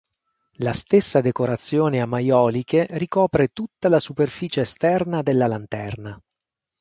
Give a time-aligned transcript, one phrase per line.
[0.53, 6.19] La stessa decorazione a maioliche ricopre tutta la superficie esterna della lanterna.